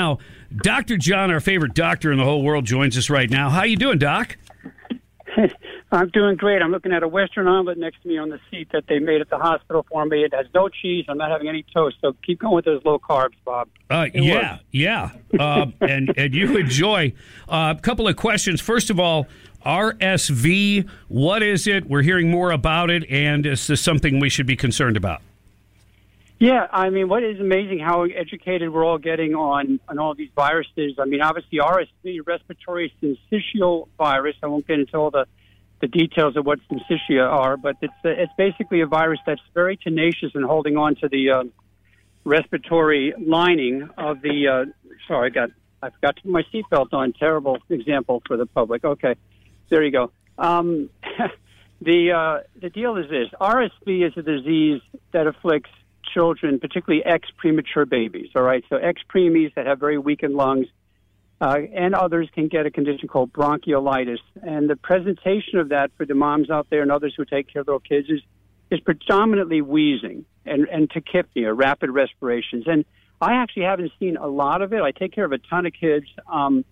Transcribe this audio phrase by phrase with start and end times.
[0.00, 0.16] Now,
[0.62, 0.96] Dr.
[0.96, 3.50] John, our favorite doctor in the whole world, joins us right now.
[3.50, 4.38] How are you doing, Doc?
[5.92, 6.62] I'm doing great.
[6.62, 9.20] I'm looking at a Western omelet next to me on the seat that they made
[9.20, 10.22] at the hospital for me.
[10.22, 11.04] It has no cheese.
[11.06, 11.96] I'm not having any toast.
[12.00, 13.68] So keep going with those low carbs, Bob.
[13.90, 14.64] Uh, yeah, works.
[14.70, 15.10] yeah.
[15.38, 17.12] Uh, and and you enjoy.
[17.48, 18.62] A uh, couple of questions.
[18.62, 19.26] First of all,
[19.66, 20.88] RSV.
[21.08, 21.90] What is it?
[21.90, 25.20] We're hearing more about it, and is this something we should be concerned about?
[26.40, 30.30] Yeah, I mean, what is amazing how educated we're all getting on on all these
[30.34, 30.94] viruses.
[30.98, 34.36] I mean, obviously RSV, respiratory syncytial virus.
[34.42, 35.26] I won't get into all the
[35.82, 40.30] the details of what syncytia are, but it's it's basically a virus that's very tenacious
[40.34, 41.44] in holding on to the uh,
[42.24, 44.48] respiratory lining of the.
[44.48, 44.64] Uh,
[45.08, 45.50] sorry, I got
[45.82, 47.12] I forgot to put my seatbelt on.
[47.12, 48.82] Terrible example for the public.
[48.82, 49.14] Okay,
[49.68, 50.10] there you go.
[50.38, 50.88] Um,
[51.82, 54.80] the uh, the deal is this: RSV is a disease
[55.12, 55.68] that afflicts
[56.14, 58.30] children, particularly ex premature babies.
[58.34, 60.66] All right, so ex preemies that have very weakened lungs,
[61.40, 64.18] uh, and others can get a condition called bronchiolitis.
[64.42, 67.62] And the presentation of that for the moms out there and others who take care
[67.62, 68.20] of little kids is
[68.70, 72.64] is predominantly wheezing and and tachypnea, rapid respirations.
[72.66, 72.84] And
[73.20, 74.80] I actually haven't seen a lot of it.
[74.80, 76.64] I take care of a ton of kids, um,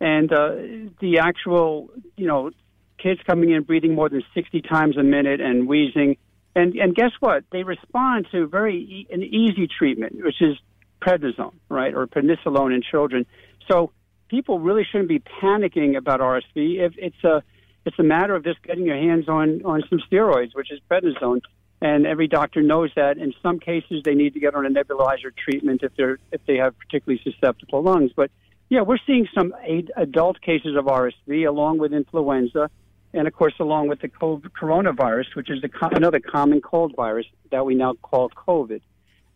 [0.00, 0.54] and uh,
[1.00, 2.50] the actual you know
[2.98, 6.16] kids coming in breathing more than 60 times a minute and wheezing
[6.54, 7.44] and and guess what?
[7.52, 10.56] They respond to very e- an easy treatment, which is
[11.00, 13.26] prednisone, right, or prednisolone in children.
[13.68, 13.92] So
[14.28, 16.80] people really shouldn't be panicking about RSV.
[16.80, 17.42] If it's a
[17.86, 21.40] it's a matter of just getting your hands on on some steroids, which is prednisone,
[21.80, 23.16] and every doctor knows that.
[23.18, 26.56] In some cases, they need to get on a nebulizer treatment if they're if they
[26.56, 28.12] have particularly susceptible lungs.
[28.14, 28.30] But
[28.68, 29.54] yeah, we're seeing some
[29.96, 32.70] adult cases of RSV along with influenza
[33.12, 37.66] and of course, along with the coronavirus, which is the, another common cold virus that
[37.66, 38.80] we now call COVID.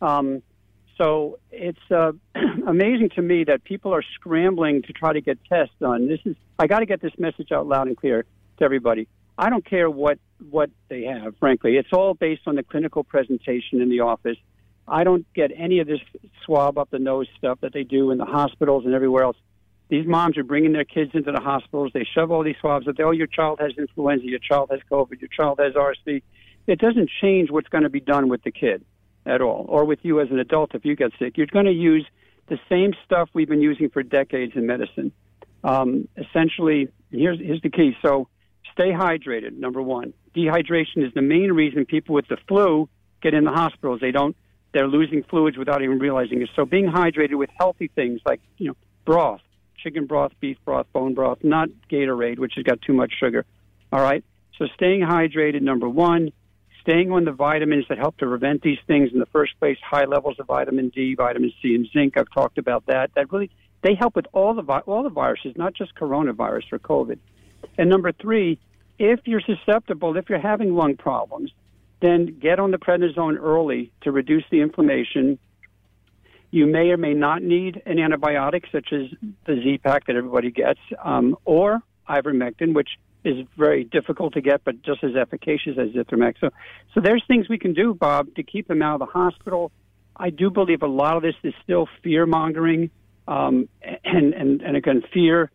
[0.01, 0.41] Um,
[0.97, 2.13] so it's uh,
[2.67, 6.07] amazing to me that people are scrambling to try to get tests done.
[6.07, 8.25] This is I got to get this message out loud and clear
[8.57, 9.07] to everybody.
[9.37, 10.19] I don't care what
[10.49, 11.35] what they have.
[11.39, 14.37] Frankly, it's all based on the clinical presentation in the office.
[14.87, 15.99] I don't get any of this
[16.45, 19.37] swab up the nose stuff that they do in the hospitals and everywhere else.
[19.87, 21.91] These moms are bringing their kids into the hospitals.
[21.93, 22.95] They shove all these swabs up.
[22.99, 24.25] Oh, your child has influenza.
[24.25, 25.21] Your child has COVID.
[25.21, 26.23] Your child has RSV.
[26.67, 28.83] It doesn't change what's going to be done with the kid
[29.25, 31.37] at all, or with you as an adult if you get sick.
[31.37, 32.05] You're going to use
[32.47, 35.11] the same stuff we've been using for decades in medicine.
[35.63, 37.95] Um, essentially, here's, here's the key.
[38.01, 38.27] So
[38.71, 40.13] stay hydrated, number one.
[40.35, 42.87] Dehydration is the main reason people with the flu
[43.21, 43.99] get in the hospitals.
[43.99, 44.35] They don't,
[44.73, 46.49] they're losing fluids without even realizing it.
[46.55, 48.75] So being hydrated with healthy things like, you know,
[49.05, 49.41] broth,
[49.85, 53.45] chicken broth, beef broth, bone broth, not Gatorade, which has got too much sugar.
[53.93, 54.23] All right.
[54.57, 56.31] So staying hydrated, number one,
[56.81, 60.05] staying on the vitamins that help to prevent these things in the first place, high
[60.05, 62.17] levels of vitamin D, vitamin C, and zinc.
[62.17, 63.11] I've talked about that.
[63.15, 63.51] That really
[63.83, 67.19] they help with all the all the viruses, not just coronavirus or COVID.
[67.77, 68.59] And number three,
[68.97, 71.51] if you're susceptible, if you're having lung problems,
[72.01, 75.37] then get on the prednisone early to reduce the inflammation
[76.55, 79.07] you may or may not need an antibiotic, such as
[79.45, 82.91] the Z-Pak that everybody gets, um, or ivermectin, which
[83.25, 86.35] is very difficult to get, but just as efficacious as Zithromax.
[86.39, 86.51] So,
[86.93, 89.73] so there's things we can do, Bob, to keep them out of the hospital.
[90.15, 92.89] I do believe a lot of this is still fear mongering,
[93.27, 93.67] um,
[94.05, 95.51] and, and, and again, fear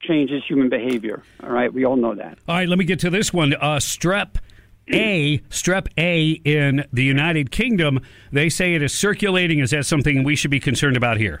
[0.00, 1.22] changes human behavior.
[1.40, 2.38] All right, we all know that.
[2.48, 3.54] All right, let me get to this one.
[3.54, 4.38] Uh, strep
[4.88, 8.00] a, strep A in the United Kingdom,
[8.32, 9.60] they say it is circulating.
[9.60, 11.40] Is that something we should be concerned about here?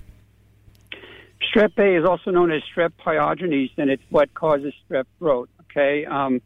[1.52, 5.50] Strep A is also known as strep pyogenes, and it's what causes strep throat.
[5.70, 6.40] Okay, um,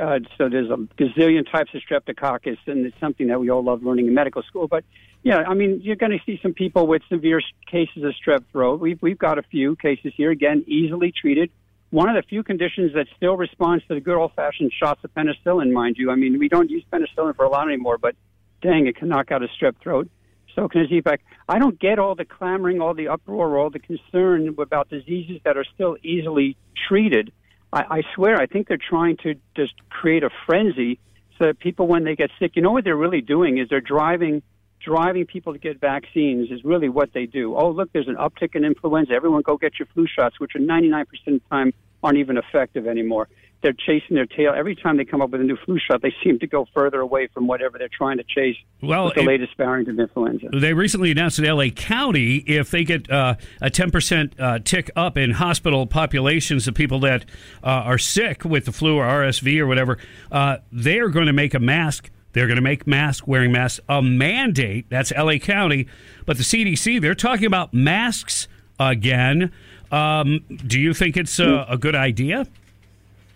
[0.00, 3.82] uh, so there's a gazillion types of streptococcus, and it's something that we all love
[3.82, 4.66] learning in medical school.
[4.66, 4.84] But
[5.22, 7.40] yeah, I mean, you're going to see some people with severe
[7.70, 8.80] cases of strep throat.
[8.80, 10.30] We've we've got a few cases here.
[10.30, 11.50] Again, easily treated
[11.90, 15.14] one of the few conditions that still responds to the good old fashioned shots of
[15.14, 16.10] penicillin, mind you.
[16.10, 18.14] I mean, we don't use penicillin for a lot anymore, but
[18.60, 20.08] dang, it can knock out a strep throat.
[20.54, 21.20] So can Z-Pak.
[21.48, 25.56] I don't get all the clamoring, all the uproar, all the concern about diseases that
[25.56, 26.56] are still easily
[26.88, 27.32] treated.
[27.72, 30.98] I, I swear, I think they're trying to just create a frenzy
[31.38, 33.80] so that people, when they get sick, you know what they're really doing is they're
[33.80, 34.42] driving
[34.80, 37.56] driving people to get vaccines is really what they do.
[37.56, 39.12] Oh, look, there's an uptick in influenza.
[39.12, 41.72] Everyone go get your flu shots, which are 99% of the time
[42.02, 43.28] aren't even effective anymore.
[43.60, 44.52] They're chasing their tail.
[44.56, 47.00] Every time they come up with a new flu shot, they seem to go further
[47.00, 50.48] away from whatever they're trying to chase well, with the it, latest variant of influenza.
[50.52, 51.70] They recently announced in L.A.
[51.70, 57.00] County if they get uh, a 10% uh, tick up in hospital populations of people
[57.00, 57.24] that
[57.64, 59.98] uh, are sick with the flu or RSV or whatever,
[60.30, 63.80] uh, they are going to make a mask they're going to make mask wearing masks
[63.88, 64.86] a mandate.
[64.88, 65.86] That's LA County.
[66.26, 68.48] But the CDC, they're talking about masks
[68.78, 69.52] again.
[69.90, 72.46] Um, do you think it's a, a good idea?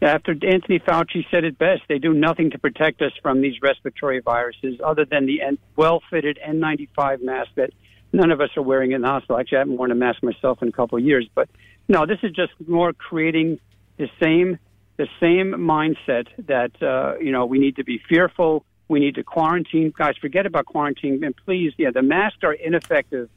[0.03, 4.21] After Anthony Fauci said it best, they do nothing to protect us from these respiratory
[4.21, 5.41] viruses other than the
[5.77, 7.71] well fitted N95 mask that
[8.13, 9.39] none of us are wearing in the hospital.
[9.39, 11.29] Actually, I haven't worn a mask myself in a couple of years.
[11.35, 11.49] But
[11.89, 13.61] no, this is just more creating
[13.97, 14.59] the same
[14.99, 19.25] the same mindset that uh, you know we need to be fearful we need to
[19.25, 19.93] quarantine.
[19.97, 21.25] Guys, forget about quarantine.
[21.25, 23.29] And please, yeah, the masks are ineffective,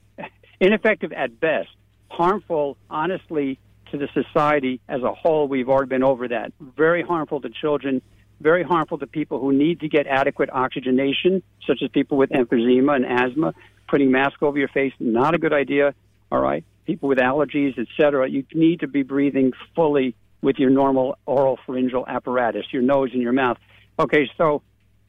[0.60, 1.70] ineffective at best,
[2.10, 3.58] harmful, honestly,
[3.92, 5.48] to the society as a whole.
[5.48, 6.52] We've already been over that.
[6.60, 8.02] Very harmful to children,
[8.42, 12.96] very harmful to people who need to get adequate oxygenation, such as people with emphysema
[12.96, 13.54] and asthma.
[13.88, 15.94] Putting mask over your face, not a good idea.
[16.32, 16.66] All right.
[16.86, 18.30] People with allergies, etc.
[18.30, 23.22] You need to be breathing fully with your normal oral pharyngeal apparatus, your nose and
[23.22, 23.58] your mouth.
[23.98, 24.62] Okay, so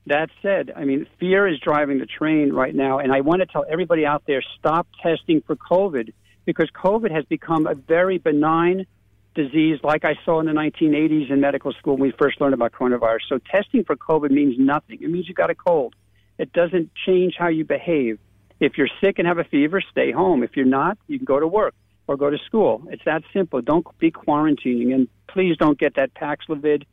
[0.07, 3.47] that said, I mean, fear is driving the train right now, and I want to
[3.47, 6.13] tell everybody out there stop testing for COVID
[6.45, 8.87] because COVID has become a very benign
[9.35, 12.73] disease like I saw in the 1980s in medical school when we first learned about
[12.73, 13.21] coronavirus.
[13.29, 15.03] So testing for COVID means nothing.
[15.03, 15.95] It means you got a cold.
[16.39, 18.19] It doesn't change how you behave.
[18.61, 20.43] If you're sick and have a fever, stay home.
[20.43, 21.75] If you're not, you can go to work
[22.07, 22.83] or go to school.
[22.91, 23.61] It's that simple.
[23.61, 26.85] Don't be quarantining, and please don't get that Paxlovid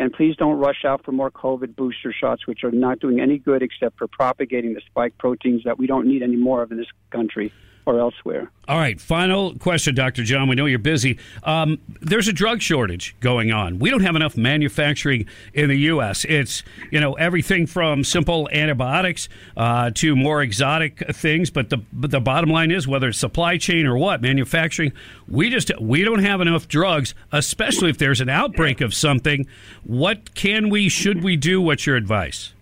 [0.00, 3.36] and please don't rush out for more COVID booster shots, which are not doing any
[3.36, 6.78] good except for propagating the spike proteins that we don't need any more of in
[6.78, 7.52] this country
[7.90, 8.50] or elsewhere.
[8.68, 10.22] All right, final question, Dr.
[10.22, 10.48] John.
[10.48, 11.18] We know you're busy.
[11.42, 13.80] Um, there's a drug shortage going on.
[13.80, 16.24] We don't have enough manufacturing in the U.S.
[16.26, 21.50] It's you know everything from simple antibiotics uh, to more exotic things.
[21.50, 24.92] But the but the bottom line is whether it's supply chain or what manufacturing,
[25.26, 29.46] we just we don't have enough drugs, especially if there's an outbreak of something.
[29.82, 31.60] What can we should we do?
[31.60, 32.52] What's your advice?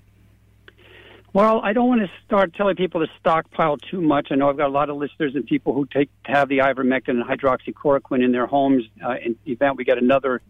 [1.35, 4.29] Well, I don't want to start telling people to stockpile too much.
[4.31, 7.11] I know I've got a lot of listeners and people who take have the ivermectin
[7.11, 8.85] and hydroxychloroquine in their homes.
[9.05, 10.41] Uh, in the event we get another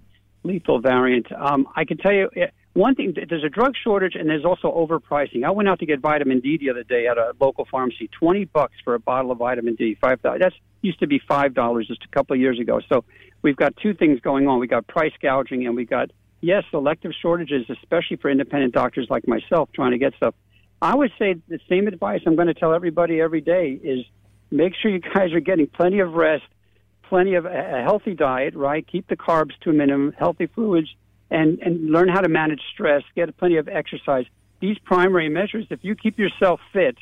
[0.44, 4.28] lethal variant, um, I can tell you eh, one thing: there's a drug shortage and
[4.28, 5.44] there's also overpricing.
[5.44, 8.08] I went out to get vitamin D the other day at a local pharmacy.
[8.16, 9.96] Twenty bucks for a bottle of vitamin D.
[10.00, 10.22] Five.
[10.22, 10.52] That
[10.82, 12.81] used to be five dollars just a couple of years ago.
[12.88, 13.04] So
[13.42, 14.60] we've got two things going on.
[14.60, 19.26] We got price gouging and we got yes, selective shortages, especially for independent doctors like
[19.26, 20.34] myself trying to get stuff.
[20.80, 24.04] I would say the same advice I'm going to tell everybody every day is
[24.50, 26.44] make sure you guys are getting plenty of rest,
[27.04, 28.86] plenty of a healthy diet, right?
[28.86, 30.88] Keep the carbs to a minimum, healthy fluids,
[31.30, 34.25] and, and learn how to manage stress, get plenty of exercise.
[34.60, 36.96] These primary measures, if you keep yourself fit,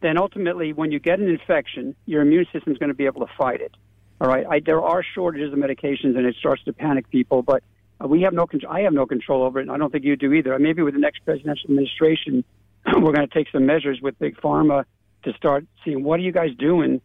[0.00, 3.26] then ultimately when you get an infection, your immune system is going to be able
[3.26, 3.74] to fight it.
[4.20, 4.46] All right.
[4.48, 7.62] I, there are shortages of medications and it starts to panic people, but
[8.04, 8.72] we have no control.
[8.72, 10.58] I have no control over it, and I don't think you do either.
[10.58, 12.44] Maybe with the next presidential administration,
[13.00, 14.84] we're going to take some measures with big pharma
[15.24, 17.00] to start seeing what are you guys doing,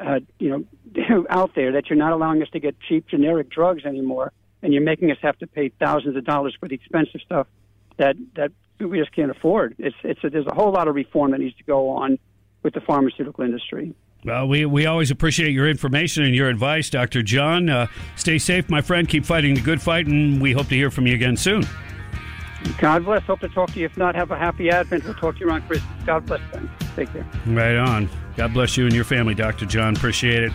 [0.00, 3.84] uh, you know, out there that you're not allowing us to get cheap generic drugs
[3.84, 7.46] anymore, and you're making us have to pay thousands of dollars for the expensive stuff
[7.98, 9.74] that that we just can't afford.
[9.78, 12.18] It's it's a, there's a whole lot of reform that needs to go on
[12.62, 13.94] with the pharmaceutical industry.
[14.24, 17.24] Well, we, we always appreciate your information and your advice, Dr.
[17.24, 17.68] John.
[17.68, 19.08] Uh, stay safe, my friend.
[19.08, 21.66] Keep fighting the good fight, and we hope to hear from you again soon.
[22.78, 23.22] God bless.
[23.24, 23.86] Hope to talk to you.
[23.86, 25.04] If not, have a happy Advent.
[25.04, 25.90] We'll talk to you around Christmas.
[26.04, 26.70] God bless them.
[26.96, 27.26] Take care.
[27.46, 28.08] Right on.
[28.36, 29.66] God bless you and your family, Dr.
[29.66, 29.96] John.
[29.96, 30.52] Appreciate it.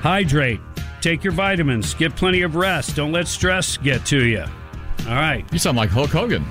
[0.00, 0.60] Hydrate.
[1.00, 1.94] Take your vitamins.
[1.94, 2.94] Get plenty of rest.
[2.96, 4.44] Don't let stress get to you.
[5.08, 5.44] All right.
[5.52, 6.44] You sound like Hulk Hogan.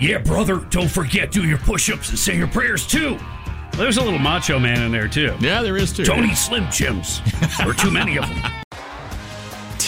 [0.00, 0.58] Yeah, brother.
[0.70, 3.18] Don't forget, do your push ups and say your prayers too.
[3.76, 5.36] There's a little macho man in there too.
[5.40, 6.04] Yeah, there is too.
[6.04, 7.20] Don't eat Slim Jims.
[7.64, 8.52] or too many of them.